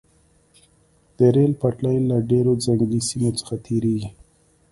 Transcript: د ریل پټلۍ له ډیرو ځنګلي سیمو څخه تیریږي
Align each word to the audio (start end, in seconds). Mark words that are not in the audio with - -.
د 1.17 1.19
ریل 1.35 1.53
پټلۍ 1.61 1.97
له 2.09 2.17
ډیرو 2.29 2.51
ځنګلي 2.65 2.99
سیمو 3.09 3.29
څخه 3.39 3.55
تیریږي 3.65 4.09